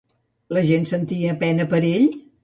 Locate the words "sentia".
0.91-1.33